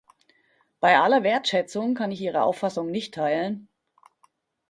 Bei 0.79 0.97
aller 0.97 1.21
Wertschätzung 1.21 1.93
kann 1.93 2.11
ich 2.11 2.21
Ihre 2.21 2.41
Auffassung 2.41 2.89
nicht 2.89 3.13
teilen. 3.13 3.69